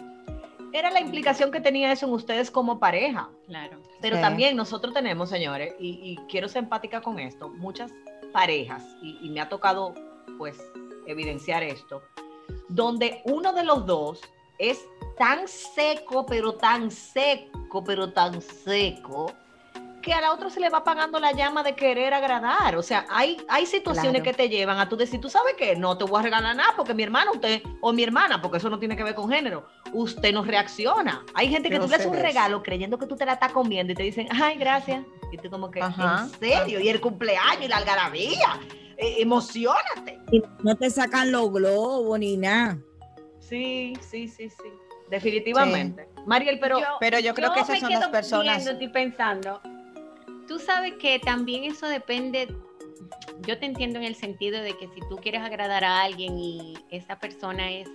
[0.73, 3.29] era la implicación que tenía eso en ustedes como pareja.
[3.47, 3.77] Claro.
[4.01, 4.21] Pero Sí.
[4.21, 7.91] también nosotros tenemos, señores, y, y quiero ser empática con esto, muchas
[8.33, 9.93] parejas, y, y me ha tocado,
[10.37, 10.57] pues,
[11.07, 12.01] evidenciar esto,
[12.69, 14.21] donde uno de los dos
[14.57, 14.85] es
[15.17, 19.31] tan seco, pero tan seco, pero tan seco,
[20.01, 22.75] que a la otra se le va apagando la llama de querer agradar.
[22.77, 24.23] O sea, hay, hay situaciones Claro.
[24.23, 26.73] que te llevan a tú decir, tú sabes que no te voy a regalar nada
[26.77, 29.65] porque mi hermano, usted, o mi hermana, porque eso no tiene que ver con género,
[29.93, 31.25] usted no reacciona.
[31.33, 33.93] Hay gente que tú le haces un regalo creyendo que tú te la estás comiendo
[33.93, 35.03] y te dicen, ay, gracias.
[35.31, 36.25] Y tú como que, Ajá.
[36.25, 36.79] ¿en serio?
[36.79, 38.59] Y el cumpleaños y la algarabía.
[38.97, 40.19] Eh, emocionate.
[40.31, 42.77] Y no te sacan los globos ni nada.
[43.39, 44.69] Sí, sí, sí, sí.
[45.09, 46.07] Definitivamente.
[46.25, 48.63] Mariel, pero Pero yo creo que esas me son las personas.
[48.65, 49.61] viendo y pensando.
[50.47, 52.47] Tú sabes que también eso depende.
[53.45, 56.75] Yo te entiendo en el sentido de que si tú quieres agradar a alguien y
[56.89, 57.87] esa persona es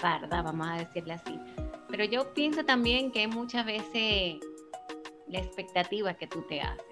[0.00, 1.38] parda, vamos a decirle así.
[1.90, 4.36] Pero yo pienso también que muchas veces
[5.28, 6.85] la expectativa que tú te haces.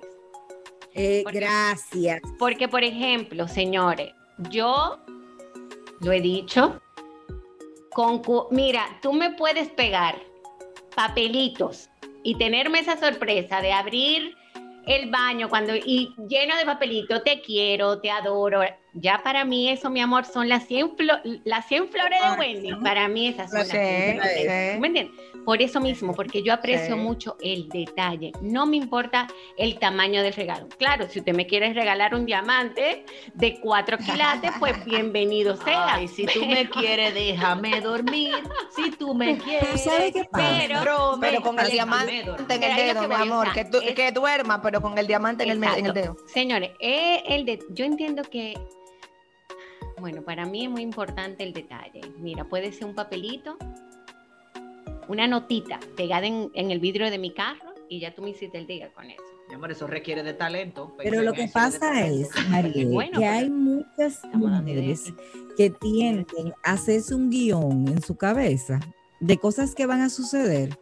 [0.95, 2.21] Eh, Porque- gracias.
[2.39, 4.13] Porque, por ejemplo, señores,
[4.51, 4.99] yo
[6.01, 6.81] lo he dicho,
[7.91, 10.21] con mira, tú me puedes pegar
[10.95, 11.89] papelitos
[12.23, 14.37] y tenerme esa sorpresa de abrir
[14.87, 18.63] el baño cuando y lleno de papelitos, te quiero, te adoro.
[18.95, 22.39] Ya para mí eso, mi amor, son las 100, flo- las 100 flores de Ay,
[22.39, 22.75] Wendy.
[22.83, 24.37] Para mí esas son las Sí, 100 flores.
[24.37, 24.75] sí.
[24.75, 25.21] ¿Tú ¿Me entiendes?
[25.45, 27.01] Por eso mismo, porque yo aprecio Sí.
[27.01, 28.33] mucho el detalle.
[28.41, 29.27] No me importa
[29.59, 30.69] el tamaño del regalo.
[30.79, 33.05] Claro, si usted me quiere regalar un diamante
[33.35, 35.95] de 4 quilates, pues bienvenido sea.
[35.97, 38.33] Ay, si tú me quieres, déjame dormir.
[38.75, 40.55] Si tú me quieres, ¿Sabes qué pasa?
[40.67, 43.53] Pero- Pero con el diamante en el dedo, mi amor.
[43.53, 46.17] Que, du- es- que duerma, pero con el diamante en el, en el dedo.
[46.27, 48.55] Señores, eh, el de, yo entiendo que,
[50.05, 52.03] bueno, para mí es muy importante el detalle.
[52.19, 53.57] Mira, puede ser un papelito,
[55.09, 58.59] una notita pegada en, en el vidrio de mi carro y ya tú me hiciste
[58.59, 59.23] el día con eso.
[59.49, 60.95] Mi amor, eso requiere de talento.
[60.99, 62.29] Pero lo que pasa es,
[62.93, 65.11] Bueno, que hay muchas mujeres
[65.57, 68.81] que tienden a hacerse un guion en su cabeza
[69.21, 70.79] de cosas que van a suceder,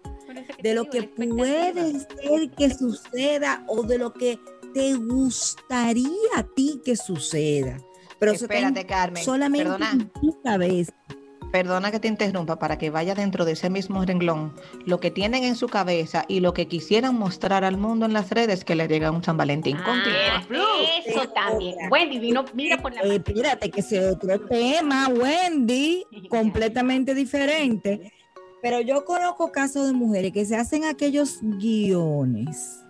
[0.61, 4.41] de lo que puede ser que suceda o de lo que
[4.75, 7.79] te gustaría a ti que suceda.
[8.23, 9.23] Pero eso Espérate, Carmen.
[9.25, 10.93] solamente Perdona, en tu cabeza.
[11.51, 14.55] perdona que te interrumpa para que vaya dentro de ese mismo renglón.
[14.87, 18.31] Lo que tienen en su cabeza y lo que quisieran mostrar al mundo en las
[18.31, 19.77] redes que le llega un San Valentín.
[19.81, 20.65] Ah, Continúa.
[21.05, 21.75] eso también.
[21.91, 28.13] Wendy vino, mira por la Eh, espérate, que ese otro tema, Wendy, completamente diferente.
[28.63, 32.82] Pero yo conozco casos de mujeres que se hacen aquellos guiones.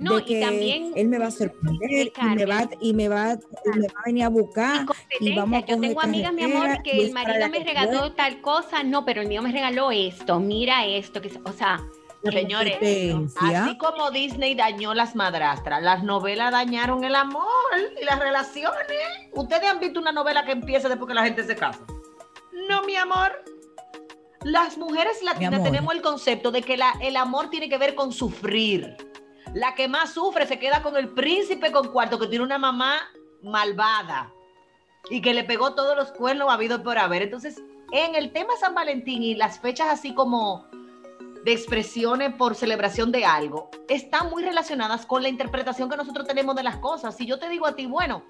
[0.00, 1.94] No, de y también- él me va a sorprender y
[2.34, 2.78] me va, Carmen.
[2.80, 4.86] y me va, y me va a venir a buscar.
[5.20, 8.82] y vamos a Yo tengo amigas, mi amor, que el marido me regaló tal cosa.
[8.82, 10.40] No, pero el mío me regaló esto.
[10.40, 11.20] Mira esto.
[11.20, 11.80] Que, o sea,
[12.22, 12.76] Señores.
[13.40, 17.46] Así como Disney dañó las madrastras, las novelas dañaron el amor
[18.00, 18.76] y las relaciones.
[19.32, 21.80] Ustedes han visto una novela que empieza después que la gente se casa.
[22.68, 23.32] No, mi amor.
[24.42, 28.12] Las mujeres latinas tenemos el concepto de que la- el amor tiene que ver con
[28.12, 28.96] sufrir.
[29.54, 33.00] La que más sufre se queda con el príncipe con cuarto que tiene una mamá
[33.42, 34.32] malvada
[35.08, 37.22] y que le pegó todos los cuernos habido por haber.
[37.22, 37.60] Entonces,
[37.92, 40.66] en el tema San Valentín y las fechas así como
[41.44, 46.54] de expresiones por celebración de algo, están muy relacionadas con la interpretación que nosotros tenemos
[46.54, 47.16] de las cosas.
[47.16, 48.22] Si yo te digo a ti, bueno,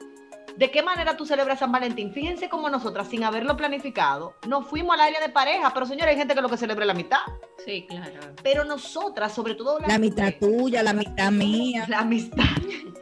[0.56, 2.12] ¿de qué manera tú celebras San Valentín?
[2.12, 6.16] Fíjense cómo nosotras, sin haberlo planificado, nos fuimos al área de pareja, pero señores, hay
[6.16, 7.20] gente que lo que celebra es la mitad.
[7.64, 8.20] Sí, claro.
[8.42, 11.84] Pero nosotras, sobre todo las La mitad tuya, la mitad mía.
[11.88, 12.44] la amistad.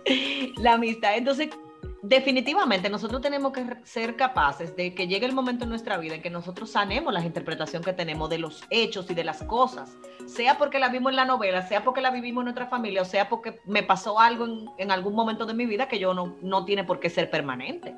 [0.57, 1.17] La amistad.
[1.17, 1.51] Entonces,
[2.03, 6.23] definitivamente nosotros tenemos que ser capaces de que llegue el momento en nuestra vida en
[6.23, 10.59] que nosotros sanemos la interpretación que tenemos de los hechos y de las cosas, sea
[10.59, 13.29] porque la vimos en la novela, sea porque la vivimos en nuestra familia, o sea
[13.29, 16.65] porque me pasó algo en, en algún momento de mi vida que yo no, no
[16.65, 17.95] tiene por qué ser permanente.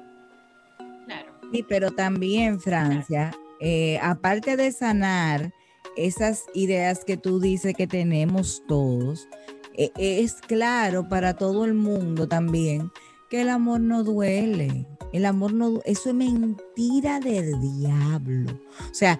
[1.06, 1.32] Claro.
[1.52, 5.52] Sí, pero también, Francia, eh, aparte de sanar
[5.96, 9.28] esas ideas que tú dices que tenemos todos,
[9.74, 12.90] eh, es claro para todo el mundo también
[13.30, 14.86] que el amor no duele.
[15.12, 18.52] El amor no, eso es mentira del diablo.
[18.90, 19.18] O sea,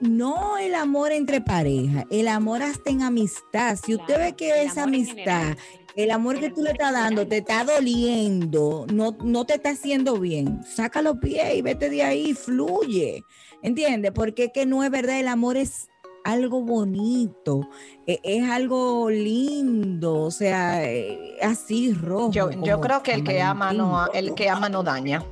[0.00, 3.76] no el amor entre pareja, el amor hasta en amistad.
[3.76, 5.56] Si usted Claro, ve que esa amistad
[5.96, 10.18] el amor que tú le estás dando te está doliendo, no, no te está haciendo
[10.18, 10.62] bien.
[10.64, 13.24] Saca los pies y vete de ahí, fluye.
[13.62, 14.12] ¿Entiendes?
[14.12, 15.89] Porque es que no es verdad, el amor es
[16.24, 17.68] algo bonito,
[18.06, 22.30] e- es, algo lindo, o sea, eh, así rojo.
[22.30, 25.24] Yo, yo creo que el que ama no, el que ama no daña.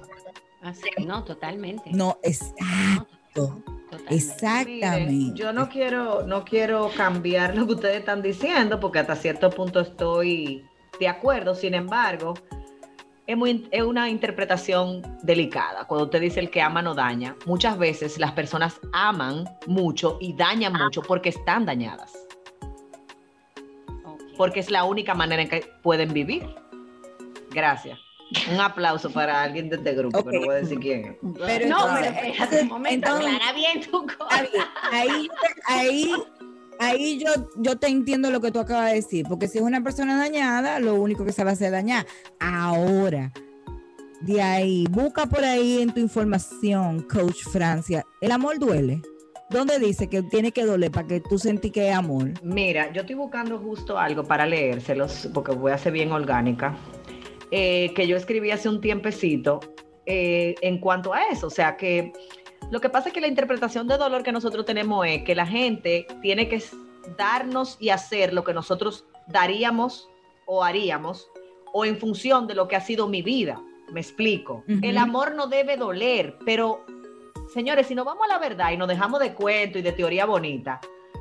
[0.63, 1.91] Así, no, totalmente.
[1.93, 4.15] No, exacto, Totalmente.
[4.15, 5.13] exactamente.
[5.13, 9.51] Miren, yo no quiero, no quiero cambiar lo que ustedes están diciendo, porque hasta cierto
[9.51, 10.65] punto estoy
[10.99, 11.55] de acuerdo.
[11.55, 12.35] Sin embargo,
[13.29, 15.85] es, muy, es una interpretación delicada.
[15.87, 20.33] Cuando usted dice el que ama no daña, muchas veces las personas aman mucho y
[20.33, 22.13] dañan mucho porque están dañadas,
[24.37, 26.49] porque es la única manera en que pueden vivir.
[27.51, 27.99] Gracias.
[28.53, 31.17] Un aplauso para alguien de este grupo, que no voy a decir quién es.
[31.47, 34.43] Pero no, entonces- pero espérate un momento, entonces- aclara bien tu Está cosa.
[34.43, 35.29] bien, Ahí,
[35.67, 36.15] ahí,
[36.79, 39.83] ahí yo, yo te entiendo lo que tú acabas de decir, porque si es una
[39.83, 42.07] persona dañada, lo único que se va a hacer dañar.
[42.41, 43.33] Ahora,
[44.21, 49.01] de ahí, busca por ahí en tu información, Coach Francia, ¿el amor duele?
[49.51, 52.33] ¿Dónde dice que tiene que doler para que tú sentí que es amor?
[52.43, 56.77] Mira, yo estoy buscando justo algo para leérselos, porque voy a ser bien orgánica,
[57.51, 59.61] eh, que yo escribí hace un tiempecito
[60.05, 61.47] eh, en cuanto a eso.
[61.47, 62.13] O sea, que
[62.71, 65.47] lo que pasa es que la interpretación de dolor que nosotros tenemos es que la
[65.47, 66.63] gente tiene que
[67.17, 70.09] darnos y hacer lo que nosotros daríamos
[70.47, 71.31] o haríamos,
[71.73, 73.61] o en función de lo que ha sido mi vida.
[73.93, 74.65] Me explico.
[74.83, 76.85] El amor no debe doler, pero
[77.53, 80.27] señores, si nos vamos a la verdad y nos dejamos de cuento y de teoría
[80.27, 80.81] bonita,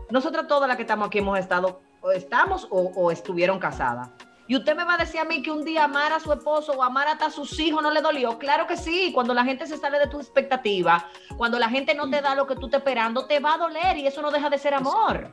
[0.10, 4.10] nosotras todas las que estamos aquí hemos estado, o estamos o, o estuvieron casadas.
[4.48, 6.72] Y usted me va a decir a mí que un día amar a su esposo
[6.72, 8.38] o amar hasta a sus hijos no le dolió.
[8.38, 11.06] Claro que sí, cuando la gente se sale de tu expectativa,
[11.36, 13.98] cuando la gente no te da lo que tú estás esperando, te va a doler
[13.98, 15.32] y eso no deja de ser amor.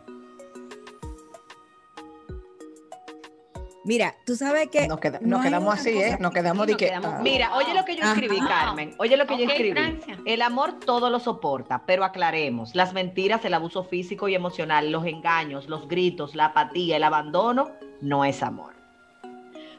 [3.87, 4.89] Mira, tú sabes que...
[4.89, 6.17] Nos, queda- no nos hay quedamos así, ¿eh?
[6.19, 6.87] Nos quedamos Sí, de que.
[6.87, 8.49] quedamos ah, Mira, oye lo que yo escribí, Ajá.
[8.49, 8.95] Carmen.
[8.99, 9.73] Oye lo que yo escribí.
[9.73, 10.19] Francia.
[10.25, 15.05] El amor todo lo soporta, pero aclaremos, las mentiras, el abuso físico y emocional, los
[15.05, 18.75] engaños, los gritos, la apatía, el abandono, no es amor.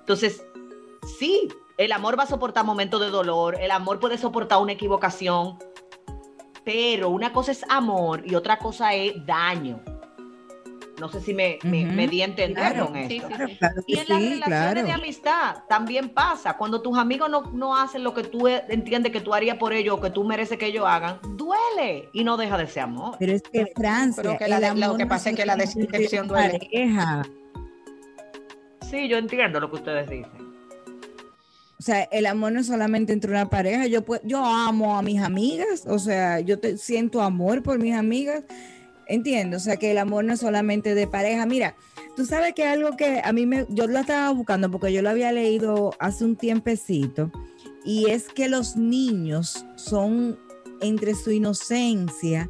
[0.06, 0.46] Entonces,
[1.18, 5.58] sí, el amor va a soportar momentos de dolor, el amor puede soportar una equivocación,
[6.64, 9.82] pero una cosa es amor y otra cosa es daño.
[11.00, 12.86] No sé si me, me- Ujú, me di a entender claro.
[12.86, 13.28] con Sí, esto.
[13.28, 13.58] sí, Claro, sí.
[13.58, 14.84] claro que Y en las sí, relaciones claro.
[14.86, 16.56] de amistad también pasa.
[16.56, 19.74] Cuando tus amigos no, no hacen lo que tú e- entiendes que tú harías por
[19.74, 23.16] ellos o que tú mereces que ellos hagan, duele y no deja de ser amor.
[23.20, 25.46] Pero es que Francia, Pero que la el de- lo que no pasa es que
[25.46, 26.60] la decepción duele.
[26.60, 27.24] pareja.
[28.90, 30.56] Sí, yo entiendo lo que ustedes dicen.
[31.78, 33.86] O sea, el amor no es solamente entre una pareja.
[33.88, 37.94] Yo, pue- yo amo a mis amigas, o sea, yo te, siento amor por mis
[37.94, 38.44] amigas.
[39.08, 41.46] Entiendo, o sea, que el amor no es solamente de pareja.
[41.46, 41.76] Mira,
[42.16, 45.10] tú sabes que algo que a mí me, yo lo estaba buscando porque yo lo
[45.12, 47.32] había leído hace un tiempecito,
[47.84, 50.40] y es que los niños son
[50.82, 52.50] entre su inocencia.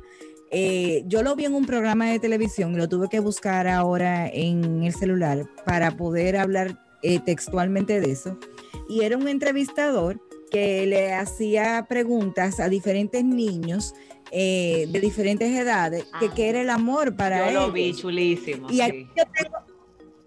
[0.52, 4.28] Eh, yo lo vi en un programa de televisión y lo tuve que buscar ahora
[4.28, 8.38] en el celular para poder hablar eh, textualmente de eso
[8.88, 10.20] y era un entrevistador
[10.52, 13.94] que le hacía preguntas a diferentes niños
[14.32, 16.34] eh, de diferentes edades, que Ah.
[16.36, 17.68] qué era el amor para Yo ellos.
[17.68, 18.68] lo vi chulísimo.
[18.72, 19.08] Y aquí sí.
[19.16, 19.58] yo tengo,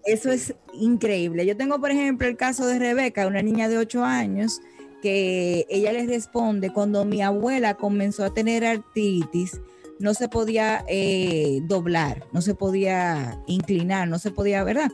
[0.05, 1.45] eso es increíble.
[1.45, 4.61] Yo tengo, por ejemplo, el caso de Rebeca, una niña de 8 años,
[5.01, 9.59] que ella les responde, cuando mi abuela comenzó a tener artritis,
[9.99, 14.91] no se podía eh, doblar, no se podía inclinar, no se podía, ¿verdad?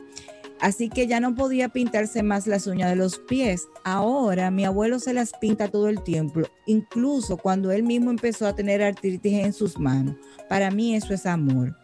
[0.60, 3.68] Así que ya no podía pintarse más las uñas de los pies.
[3.84, 8.54] Ahora mi abuelo se las pinta todo el tiempo, incluso cuando él mismo empezó a
[8.54, 10.16] tener artritis en sus manos.
[10.48, 11.76] Para mí eso es amor.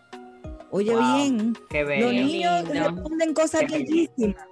[0.70, 4.46] Oye Wow, bien, los niños responden cosas bellísimas.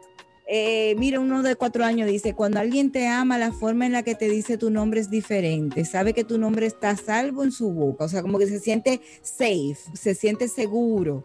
[0.52, 4.02] Eh, mira, uno de cuatro años dice, cuando alguien te ama, la forma en la
[4.02, 5.84] que te dice tu nombre es diferente.
[5.84, 8.06] Sabe que tu nombre está salvo en su boca.
[8.06, 11.24] O sea, como que se siente safe, se siente seguro.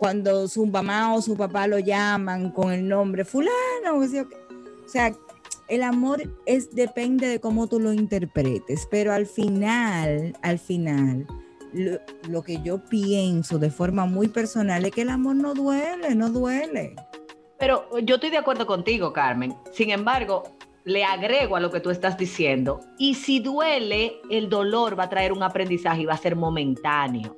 [0.00, 3.98] Cuando su mamá o su papá lo llaman con el nombre fulano.
[3.98, 5.14] O sea, o sea,
[5.68, 8.88] el amor es, depende de cómo tú lo interpretes.
[8.90, 11.24] Pero al final, al final,
[11.72, 16.16] lo, lo que yo pienso de forma muy personal es que el amor no duele,
[16.16, 16.96] no duele.
[17.60, 19.54] Pero yo estoy de acuerdo contigo, Carmen.
[19.72, 20.44] Sin embargo,
[20.84, 22.80] le agrego a lo que tú estás diciendo.
[22.98, 27.36] Y si duele, el dolor va a traer un aprendizaje y va a ser momentáneo.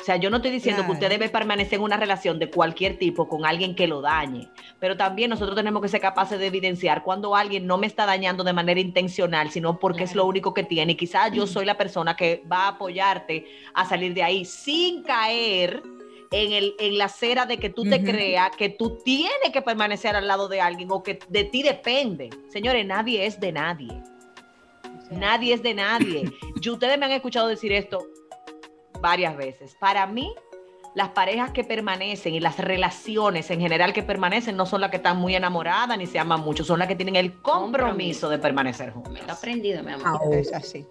[0.00, 0.92] O sea, yo no estoy diciendo Claro.
[0.92, 4.50] que usted debe permanecer en una relación de cualquier tipo con alguien que lo dañe,
[4.78, 8.44] pero también nosotros tenemos que ser capaces de evidenciar cuando alguien no me está dañando
[8.44, 10.92] de manera intencional, sino porque es lo único que tiene.
[10.92, 15.02] Y quizás yo soy la persona que va a apoyarte a salir de ahí sin
[15.02, 15.82] caer
[16.30, 18.04] en, el, en la cera de que tú te Ujú.
[18.06, 22.30] creas que tú tienes que permanecer al lado de alguien o que de ti depende.
[22.50, 24.02] Señores, nadie es de nadie.
[25.10, 26.24] Nadie es de nadie.
[26.60, 28.06] Y ustedes me han escuchado decir esto
[29.00, 29.76] varias veces.
[29.78, 30.34] Para mí,
[30.94, 34.96] las parejas que permanecen y las relaciones en general que permanecen no son las que
[34.96, 38.92] están muy enamoradas ni se aman mucho, son las que tienen el compromiso de permanecer
[38.92, 39.28] juntas.
[39.28, 40.06] aprendido, mi amor.
[40.06, 40.86] Ahora, Es así.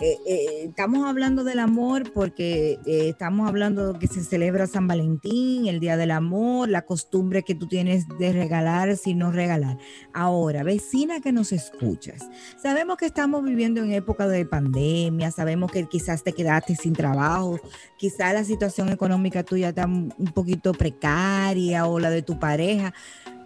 [0.00, 5.66] Eh, eh, estamos hablando del amor porque eh, estamos hablando que se celebra San Valentín,
[5.66, 9.78] el Día del Amor, la costumbre que tú tienes de regalar sin no regalar.
[10.12, 12.28] Ahora, vecina que nos escuchas,
[12.60, 17.58] sabemos que estamos viviendo en época de pandemia, sabemos que quizás te quedaste sin trabajo,
[17.96, 22.92] quizás la situación económica tuya está un un poquito precaria o la de tu pareja.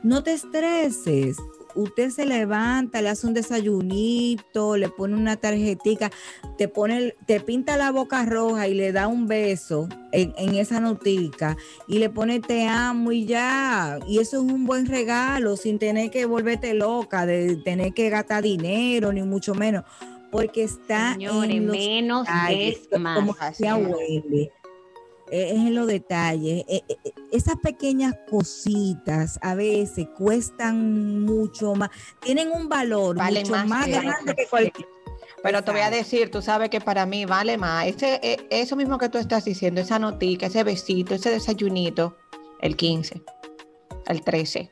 [0.03, 1.37] No te estreses.
[1.77, 6.11] Usted se levanta, le hace un desayunito, le pone una tarjetica,
[6.59, 10.57] te pone, el- te pinta la boca roja y le da un beso en, en
[10.57, 14.01] esa notica y le pone te amo y ya.
[14.09, 18.43] Y eso es un buen regalo sin tener que volverte loca, de tener que gastar
[18.43, 19.85] dinero, ni mucho menos,
[20.33, 23.17] porque está Señores, en los menos detalles, es más.
[23.17, 23.37] como
[25.31, 25.39] es.
[25.39, 26.65] eh, Es en los detalles.
[26.69, 26.97] Eh, eh,
[27.33, 31.91] Esas pequeñas cositas a veces cuestan mucho más,
[32.21, 34.89] tienen un valor Vale mucho más más, que- grande que cualquier.
[35.43, 37.87] Pero te voy a decir, tú sabes que para mí vale más.
[37.87, 42.17] Ese, eso mismo que tú estás diciendo, esa notica, ese besito, ese desayunito,
[42.61, 43.23] el 15,
[44.07, 44.71] el 13,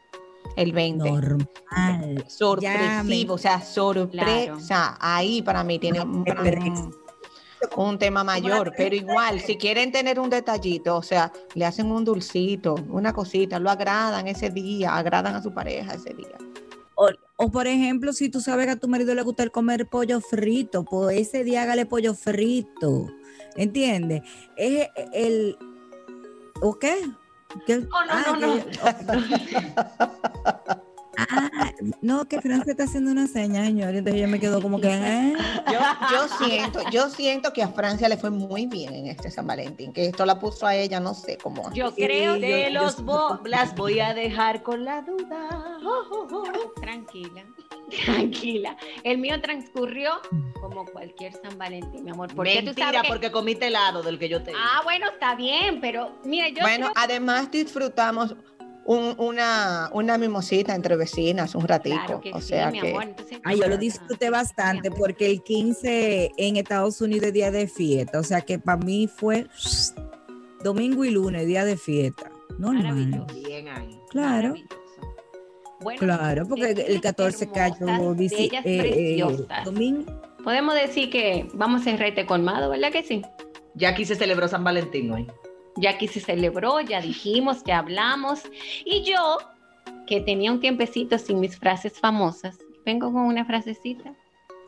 [0.56, 1.10] el 20.
[1.10, 2.24] normal.
[2.28, 4.98] Sorpresivo, o sea, sorpresa.
[5.00, 6.22] Ahí para mí tiene un,
[7.76, 12.04] un- tema mayor, pero igual, si quieren tener un detallito, o sea, le hacen un
[12.04, 16.36] dulcito, una cosita, lo agradan ese día, agradan a su pareja ese día.
[16.94, 19.86] O, o, por ejemplo, si tú sabes que a tu marido le gusta el comer
[19.86, 23.06] pollo frito, pues ese día hágale pollo frito.
[23.56, 24.22] ¿Entiendes?
[24.56, 25.56] Es el.
[26.60, 26.96] ¿O qué?
[27.66, 27.78] ¿Qué?
[27.78, 28.64] No, no, Ah, no, no.
[28.64, 28.78] que-
[32.02, 33.94] no, que Francia está haciendo una seña, señor.
[33.94, 34.88] Entonces yo me quedo como que.
[34.88, 35.34] ¿eh?
[35.72, 35.78] Yo,
[36.10, 39.92] yo siento, yo siento que a Francia le fue muy bien en este San Valentín,
[39.92, 41.70] que esto la puso a ella, no sé cómo.
[41.74, 45.78] Yo Sí, creo yo- De yo- los bo- las voy a dejar con la duda.
[46.80, 47.44] Tranquila,
[48.04, 48.76] tranquila.
[49.04, 50.12] El mío transcurrió
[50.60, 52.34] como cualquier San Valentín, mi amor.
[52.34, 55.34] Porque tú Mentira, sabes que- porque comiste helado del que yo te Ah, bueno, está
[55.34, 58.34] bien, pero mira, yo bueno, creo- además disfrutamos
[58.88, 61.96] un- una, una mimosita entre vecinas un ratico.
[62.06, 63.02] claro que o sí, sea mi que amor.
[63.04, 67.50] Entonces, Ay, yo lo ah, disfruté bastante porque el 15 en Estados Unidos es día
[67.50, 68.18] de fiesta.
[68.18, 69.46] O sea que para mí fue
[70.64, 72.30] domingo y lunes, día de fiesta.
[72.58, 73.26] Normal.
[73.34, 74.00] Bien ahí.
[74.08, 74.54] Claro.
[75.80, 79.24] Bueno, Claro, porque el vecinas 14 cayó eh, eh,
[79.66, 80.20] domingo.
[80.42, 83.22] Podemos decir que vamos en rete colmado, ¿verdad que sí?
[83.74, 85.26] Ya aquí se celebró San Valentín hoy.
[85.78, 88.42] Ya aquí se celebró, ya dijimos, ya hablamos.
[88.84, 89.38] Y yo,
[90.06, 94.14] que tenía un tiempecito sin mis frases famosas, vengo con una frasecita.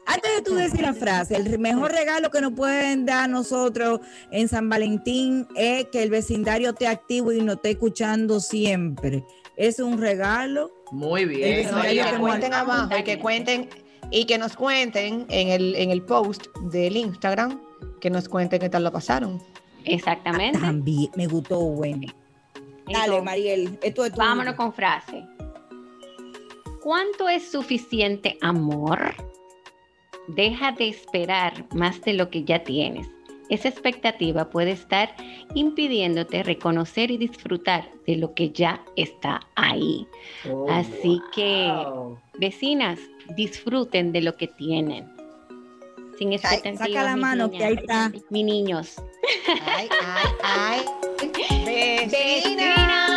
[0.07, 4.01] Antes de tú decir la frase, el mejor regalo que nos pueden dar nosotros
[4.33, 9.25] en San Valentín es que el vecindario esté activo y nos esté escuchando siempre.
[9.57, 10.73] Es un regalo.
[10.91, 11.61] Muy bien.
[11.61, 13.69] y que cuenten abajo y que cuenten
[14.11, 17.61] y que nos cuenten en el, en el post del Instagram,
[18.01, 19.41] que nos cuenten qué tal lo pasaron.
[19.85, 20.59] Exactamente.
[20.59, 22.07] También me gustó, bueno.
[22.87, 24.19] Dale, Entonces, Mariel, esto es tu.
[24.19, 25.25] Vámonos con frase.
[26.83, 29.15] ¿Cuánto es suficiente amor?
[30.29, 33.07] Deja de esperar más de lo que ya tienes.
[33.51, 35.15] Esa expectativa puede estar
[35.55, 40.07] impidiéndote reconocer y disfrutar de lo que ya está ahí.
[40.49, 41.71] Oh, Así que,
[42.39, 43.01] vecinas,
[43.37, 45.20] disfruten de lo que tienen.
[46.21, 46.79] Sin expectativas.
[46.87, 48.13] saca la mano, que ahí está.
[48.29, 48.97] Mis niños.
[49.65, 50.85] Ay, ay, ay.
[51.65, 52.11] Vecina.
[52.13, 53.10] Vecinas.